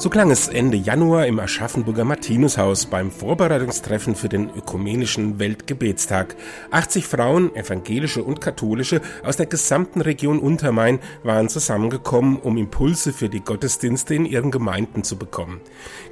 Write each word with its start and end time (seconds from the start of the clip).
So 0.00 0.08
klang 0.08 0.30
es 0.30 0.48
Ende 0.48 0.78
Januar 0.78 1.26
im 1.26 1.38
Aschaffenburger 1.40 2.06
Martinushaus 2.06 2.86
beim 2.86 3.10
Vorbereitungstreffen 3.10 4.14
für 4.14 4.30
den 4.30 4.48
ökumenischen 4.48 5.38
Weltgebetstag. 5.38 6.36
80 6.70 7.06
Frauen, 7.06 7.54
evangelische 7.54 8.24
und 8.24 8.40
katholische, 8.40 9.02
aus 9.22 9.36
der 9.36 9.44
gesamten 9.44 10.00
Region 10.00 10.38
Untermain 10.38 11.00
waren 11.22 11.50
zusammengekommen, 11.50 12.38
um 12.38 12.56
Impulse 12.56 13.12
für 13.12 13.28
die 13.28 13.44
Gottesdienste 13.44 14.14
in 14.14 14.24
ihren 14.24 14.50
Gemeinden 14.50 15.04
zu 15.04 15.18
bekommen. 15.18 15.60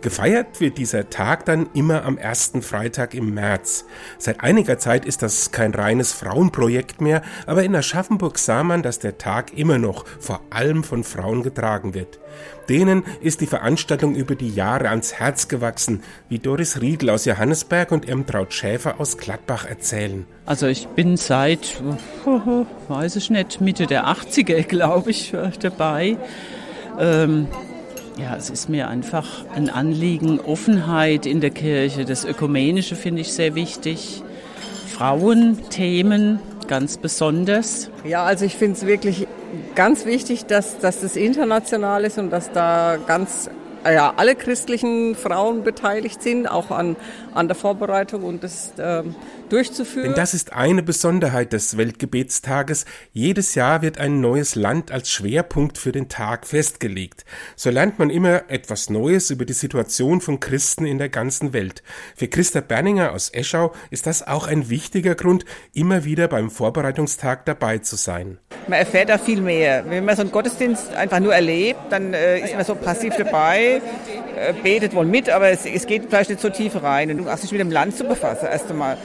Gefeiert 0.02 0.60
wird 0.60 0.76
dieser 0.76 1.08
Tag 1.08 1.46
dann 1.46 1.70
immer 1.72 2.04
am 2.04 2.18
ersten 2.18 2.60
Freitag 2.60 3.14
im 3.14 3.32
März. 3.32 3.86
Seit 4.18 4.42
einiger 4.42 4.78
Zeit 4.78 5.06
ist 5.06 5.22
das 5.22 5.50
kein 5.50 5.72
reines 5.72 6.12
Frauenprojekt 6.12 7.00
mehr, 7.00 7.22
aber 7.46 7.64
in 7.64 7.74
Aschaffenburg 7.74 8.38
sah 8.38 8.62
man, 8.64 8.82
dass 8.82 8.98
der 8.98 9.16
Tag 9.16 9.56
immer 9.56 9.78
noch 9.78 10.04
vor 10.20 10.42
allem 10.50 10.84
von 10.84 11.04
Frauen 11.04 11.42
getragen 11.42 11.94
wird. 11.94 12.18
Denen 12.68 13.04
ist 13.20 13.40
die 13.40 13.46
Veranstaltung 13.46 14.14
über 14.14 14.34
die 14.34 14.50
Jahre 14.50 14.90
ans 14.90 15.14
Herz 15.14 15.48
gewachsen, 15.48 16.02
wie 16.28 16.38
Doris 16.38 16.80
Riedl 16.80 17.10
aus 17.10 17.24
Johannesberg 17.24 17.92
und 17.92 18.06
Irmtraut 18.06 18.52
Schäfer 18.52 19.00
aus 19.00 19.16
Gladbach 19.16 19.64
erzählen. 19.64 20.26
Also 20.44 20.66
ich 20.66 20.86
bin 20.88 21.16
seit, 21.16 21.82
weiß 22.88 23.16
ich 23.16 23.30
nicht, 23.30 23.60
Mitte 23.60 23.86
der 23.86 24.06
80er, 24.06 24.62
glaube 24.68 25.10
ich, 25.10 25.32
dabei. 25.60 26.18
Ähm, 26.98 27.48
ja, 28.18 28.36
es 28.36 28.50
ist 28.50 28.68
mir 28.68 28.88
einfach 28.88 29.26
ein 29.54 29.70
Anliegen, 29.70 30.40
Offenheit 30.40 31.24
in 31.24 31.40
der 31.40 31.50
Kirche. 31.50 32.04
Das 32.04 32.24
Ökumenische 32.24 32.96
finde 32.96 33.22
ich 33.22 33.32
sehr 33.32 33.54
wichtig. 33.54 34.22
Frauenthemen 34.88 36.40
ganz 36.66 36.98
besonders. 36.98 37.90
Ja, 38.04 38.24
also 38.24 38.44
ich 38.44 38.56
finde 38.56 38.76
es 38.76 38.86
wirklich 38.86 39.26
ganz 39.74 40.04
wichtig, 40.04 40.46
dass, 40.46 40.78
dass 40.78 41.00
das 41.00 41.16
international 41.16 42.04
ist 42.04 42.18
und 42.18 42.30
dass 42.30 42.52
da 42.52 42.98
ganz 43.06 43.50
ja, 43.90 44.14
alle 44.16 44.34
christlichen 44.34 45.14
Frauen 45.14 45.64
beteiligt 45.64 46.22
sind, 46.22 46.46
auch 46.46 46.70
an, 46.70 46.96
an 47.34 47.48
der 47.48 47.54
Vorbereitung 47.54 48.22
und 48.24 48.42
das 48.42 48.72
ähm, 48.78 49.14
durchzuführen. 49.48 50.08
Denn 50.08 50.14
das 50.14 50.34
ist 50.34 50.52
eine 50.52 50.82
Besonderheit 50.82 51.52
des 51.52 51.76
Weltgebetstages. 51.76 52.84
Jedes 53.12 53.54
Jahr 53.54 53.82
wird 53.82 53.98
ein 53.98 54.20
neues 54.20 54.54
Land 54.54 54.90
als 54.90 55.10
Schwerpunkt 55.10 55.78
für 55.78 55.92
den 55.92 56.08
Tag 56.08 56.46
festgelegt. 56.46 57.24
So 57.56 57.70
lernt 57.70 57.98
man 57.98 58.10
immer 58.10 58.50
etwas 58.50 58.90
Neues 58.90 59.30
über 59.30 59.44
die 59.44 59.52
Situation 59.52 60.20
von 60.20 60.40
Christen 60.40 60.86
in 60.86 60.98
der 60.98 61.08
ganzen 61.08 61.52
Welt. 61.52 61.82
Für 62.16 62.28
Christa 62.28 62.60
Berninger 62.60 63.12
aus 63.12 63.30
Eschau 63.32 63.72
ist 63.90 64.06
das 64.06 64.26
auch 64.26 64.46
ein 64.46 64.70
wichtiger 64.70 65.14
Grund, 65.14 65.44
immer 65.72 66.04
wieder 66.04 66.28
beim 66.28 66.50
Vorbereitungstag 66.50 67.44
dabei 67.46 67.78
zu 67.78 67.96
sein. 67.96 68.38
Man 68.66 68.78
erfährt 68.78 69.08
da 69.08 69.18
viel 69.18 69.40
mehr. 69.40 69.84
Wenn 69.88 70.04
man 70.04 70.16
so 70.16 70.22
einen 70.22 70.30
Gottesdienst 70.30 70.94
einfach 70.94 71.20
nur 71.20 71.34
erlebt, 71.34 71.80
dann 71.90 72.12
äh, 72.12 72.40
ist 72.40 72.54
man 72.54 72.64
so 72.64 72.74
passiv 72.74 73.14
dabei, 73.16 73.77
äh, 73.78 74.52
betet 74.62 74.94
wohl 74.94 75.04
mit, 75.04 75.28
aber 75.30 75.48
es, 75.48 75.66
es, 75.66 75.86
geht 75.86 76.04
vielleicht 76.08 76.30
nicht 76.30 76.40
so 76.40 76.50
tief 76.50 76.82
rein. 76.82 77.10
Und 77.10 77.18
du 77.18 77.30
hast 77.30 77.42
dich 77.42 77.52
mit 77.52 77.60
dem 77.60 77.70
Land 77.70 77.96
zu 77.96 78.04
befassen, 78.04 78.46
erst 78.50 78.70
einmal. 78.70 78.96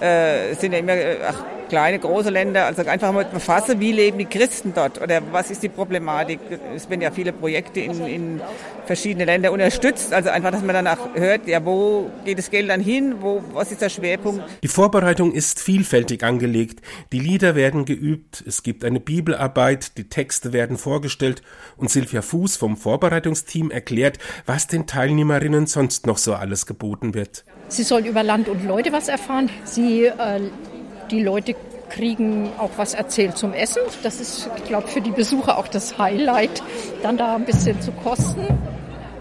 Äh, 0.00 0.54
sind 0.54 0.72
ja 0.72 0.78
immer 0.78 0.94
äh, 0.94 1.18
ach, 1.28 1.44
kleine, 1.70 1.98
große 1.98 2.28
Länder, 2.28 2.66
also 2.66 2.82
einfach 2.82 3.12
mal 3.12 3.24
befassen, 3.24 3.80
wie 3.80 3.92
leben 3.92 4.18
die 4.18 4.26
Christen 4.26 4.72
dort 4.74 5.00
oder 5.00 5.22
was 5.30 5.50
ist 5.50 5.62
die 5.62 5.68
Problematik. 5.68 6.40
Es 6.74 6.90
werden 6.90 7.00
ja 7.00 7.10
viele 7.10 7.32
Projekte 7.32 7.80
in, 7.80 8.06
in 8.06 8.40
verschiedene 8.84 9.24
Länder 9.24 9.52
unterstützt, 9.52 10.12
also 10.12 10.30
einfach, 10.30 10.50
dass 10.50 10.62
man 10.62 10.74
danach 10.74 10.98
hört, 11.14 11.46
ja, 11.46 11.64
wo 11.64 12.10
geht 12.24 12.38
das 12.38 12.50
Geld 12.50 12.68
dann 12.68 12.80
hin, 12.80 13.14
wo, 13.20 13.42
was 13.52 13.70
ist 13.70 13.80
der 13.80 13.88
Schwerpunkt. 13.88 14.42
Die 14.62 14.68
Vorbereitung 14.68 15.32
ist 15.32 15.60
vielfältig 15.60 16.24
angelegt, 16.24 16.80
die 17.12 17.20
Lieder 17.20 17.54
werden 17.54 17.84
geübt, 17.84 18.42
es 18.46 18.62
gibt 18.62 18.84
eine 18.84 19.00
Bibelarbeit, 19.00 19.96
die 19.96 20.08
Texte 20.08 20.52
werden 20.52 20.76
vorgestellt 20.76 21.42
und 21.76 21.88
Silvia 21.88 22.20
Fuß 22.20 22.56
vom 22.56 22.76
Vorbereitungsteam 22.76 23.70
erklärt, 23.70 24.18
was 24.44 24.66
den 24.66 24.86
Teilnehmerinnen 24.86 25.66
sonst 25.66 26.06
noch 26.06 26.18
so 26.18 26.34
alles 26.34 26.66
geboten 26.66 27.14
wird. 27.14 27.44
Sie 27.68 27.84
sollen 27.84 28.06
über 28.06 28.24
Land 28.24 28.48
und 28.48 28.64
Leute 28.66 28.92
was 28.92 29.06
erfahren. 29.06 29.48
Sie, 29.62 30.06
äh, 30.06 30.40
die 31.10 31.22
Leute 31.22 31.54
kriegen 31.90 32.50
auch 32.56 32.70
was 32.76 32.94
erzählt 32.94 33.36
zum 33.36 33.52
Essen. 33.52 33.82
Das 34.02 34.20
ist, 34.20 34.48
ich 34.56 34.64
glaube, 34.64 34.88
für 34.88 35.02
die 35.02 35.10
Besucher 35.10 35.58
auch 35.58 35.68
das 35.68 35.98
Highlight, 35.98 36.62
dann 37.02 37.18
da 37.18 37.34
ein 37.34 37.44
bisschen 37.44 37.80
zu 37.82 37.92
kosten 37.92 38.46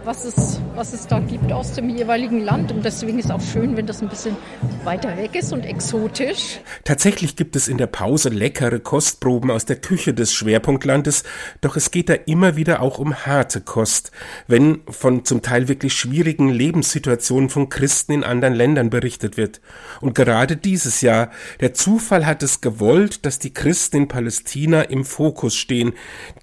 was 0.06 0.26
es, 0.26 0.60
was 0.76 0.94
es 0.94 1.08
da 1.08 1.20
gibt 1.20 1.52
aus 1.52 1.74
dem 1.74 1.90
jeweiligen 1.90 2.40
Land. 2.40 2.72
Und 2.72 2.84
deswegen 2.86 3.20
ist 3.20 3.32
auch 3.32 3.42
schön, 3.42 3.76
wenn 3.78 3.86
das 3.86 4.02
ein 4.02 4.10
bisschen 4.10 4.36
weiter 4.84 5.16
weg 5.18 5.36
ist 5.36 5.52
und 5.52 5.66
exotisch. 5.66 6.60
Tatsächlich 6.84 7.36
gibt 7.36 7.56
es 7.56 7.68
in 7.68 7.78
der 7.78 7.88
Pause 7.88 8.30
leckere 8.30 8.80
Kostproben 8.80 9.52
aus 9.52 9.66
der 9.66 9.76
Küche 9.76 10.14
des 10.14 10.34
Schwerpunktlandes, 10.34 11.24
doch 11.62 11.76
es 11.76 11.92
geht 11.92 12.10
da 12.10 12.14
immer 12.14 12.56
wieder 12.56 12.82
auch 12.82 12.98
um 12.98 13.14
harte 13.26 13.62
Kost, 13.62 14.12
wenn 14.48 14.82
von 14.90 15.26
zum 15.26 15.42
Teil 15.42 15.68
wirklich 15.68 15.94
schwierigen 15.94 16.50
Lebenssituationen 16.50 17.50
von 17.50 17.70
Christen 17.70 18.14
in 18.14 18.24
anderen 18.24 18.54
Ländern 18.54 18.90
berichtet 18.90 19.38
wird. 19.38 19.62
Und 20.02 20.16
gerade 20.16 20.56
dieses 20.56 21.02
Jahr, 21.02 21.30
der 21.60 21.74
Zufall 21.74 22.26
hat 22.26 22.42
es 22.44 22.62
gewollt, 22.62 23.26
dass 23.26 23.40
die 23.40 23.54
Christen 23.54 23.98
in 23.98 24.08
Palästina 24.08 24.84
im 24.84 25.04
Fokus 25.04 25.56
stehen, 25.56 25.94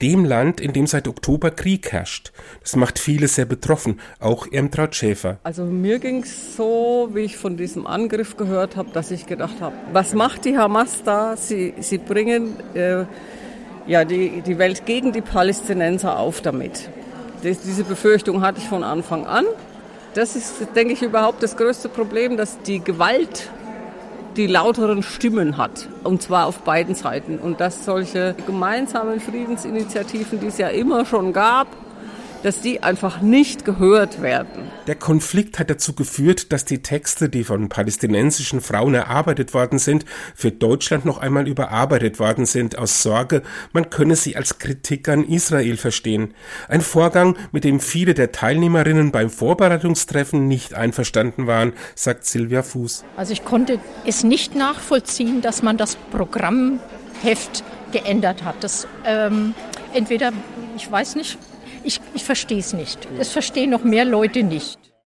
dem 0.02 0.24
Land, 0.24 0.60
in 0.60 0.72
dem 0.72 0.86
seit 0.86 1.08
Oktober 1.08 1.50
Krieg 1.50 1.90
herrscht. 1.92 2.32
Das 2.60 2.76
macht 2.76 2.98
viele 2.98 3.28
sehr 3.28 3.45
betroffen, 3.46 4.00
auch 4.20 4.46
Irmtraut 4.50 4.94
Schäfer. 4.94 5.38
Also 5.42 5.64
mir 5.64 5.98
ging 5.98 6.22
es 6.22 6.56
so, 6.56 7.10
wie 7.12 7.20
ich 7.20 7.36
von 7.36 7.56
diesem 7.56 7.86
Angriff 7.86 8.36
gehört 8.36 8.76
habe, 8.76 8.90
dass 8.92 9.10
ich 9.10 9.26
gedacht 9.26 9.60
habe, 9.60 9.74
was 9.92 10.14
macht 10.14 10.44
die 10.44 10.58
Hamas 10.58 11.02
da? 11.04 11.36
Sie, 11.36 11.74
sie 11.80 11.98
bringen 11.98 12.56
äh, 12.74 13.04
ja, 13.86 14.04
die, 14.04 14.42
die 14.42 14.58
Welt 14.58 14.86
gegen 14.86 15.12
die 15.12 15.20
Palästinenser 15.20 16.18
auf 16.18 16.40
damit. 16.40 16.90
Das, 17.42 17.60
diese 17.60 17.84
Befürchtung 17.84 18.42
hatte 18.42 18.58
ich 18.58 18.68
von 18.68 18.82
Anfang 18.82 19.26
an. 19.26 19.44
Das 20.14 20.34
ist, 20.34 20.68
denke 20.74 20.94
ich, 20.94 21.02
überhaupt 21.02 21.42
das 21.42 21.56
größte 21.56 21.88
Problem, 21.88 22.36
dass 22.36 22.60
die 22.62 22.80
Gewalt 22.80 23.50
die 24.36 24.46
lauteren 24.46 25.02
Stimmen 25.02 25.56
hat. 25.56 25.88
Und 26.04 26.22
zwar 26.22 26.46
auf 26.46 26.60
beiden 26.60 26.94
Seiten. 26.94 27.38
Und 27.38 27.60
dass 27.60 27.84
solche 27.84 28.34
gemeinsamen 28.46 29.20
Friedensinitiativen, 29.20 30.40
die 30.40 30.46
es 30.46 30.58
ja 30.58 30.68
immer 30.68 31.04
schon 31.04 31.32
gab, 31.32 31.68
dass 32.46 32.60
die 32.60 32.80
einfach 32.80 33.20
nicht 33.20 33.64
gehört 33.64 34.22
werden. 34.22 34.70
Der 34.86 34.94
Konflikt 34.94 35.58
hat 35.58 35.68
dazu 35.68 35.94
geführt, 35.94 36.52
dass 36.52 36.64
die 36.64 36.80
Texte, 36.80 37.28
die 37.28 37.42
von 37.42 37.68
palästinensischen 37.68 38.60
Frauen 38.60 38.94
erarbeitet 38.94 39.52
worden 39.52 39.80
sind, 39.80 40.04
für 40.36 40.52
Deutschland 40.52 41.04
noch 41.04 41.18
einmal 41.18 41.48
überarbeitet 41.48 42.20
worden 42.20 42.46
sind, 42.46 42.78
aus 42.78 43.02
Sorge, 43.02 43.42
man 43.72 43.90
könne 43.90 44.14
sie 44.14 44.36
als 44.36 44.60
Kritik 44.60 45.08
an 45.08 45.24
Israel 45.24 45.76
verstehen. 45.76 46.34
Ein 46.68 46.82
Vorgang, 46.82 47.36
mit 47.50 47.64
dem 47.64 47.80
viele 47.80 48.14
der 48.14 48.30
Teilnehmerinnen 48.30 49.10
beim 49.10 49.28
Vorbereitungstreffen 49.28 50.46
nicht 50.46 50.72
einverstanden 50.72 51.48
waren, 51.48 51.72
sagt 51.96 52.26
Silvia 52.26 52.62
Fuß. 52.62 53.04
Also 53.16 53.32
ich 53.32 53.44
konnte 53.44 53.80
es 54.06 54.22
nicht 54.22 54.54
nachvollziehen, 54.54 55.40
dass 55.40 55.64
man 55.64 55.78
das 55.78 55.96
Programmheft 56.12 57.64
geändert 57.90 58.44
hat. 58.44 58.62
Das 58.62 58.86
ähm, 59.04 59.52
entweder, 59.92 60.32
ich 60.76 60.88
weiß 60.88 61.16
nicht, 61.16 61.38
ich, 61.86 62.00
ich 62.14 62.24
verstehe 62.24 62.58
es 62.58 62.72
nicht. 62.72 62.98
Es 63.19 63.30
verstehen 63.30 63.70
noch 63.70 63.84
mehr 63.84 64.04
Leute 64.04 64.42
nicht. 64.42 64.78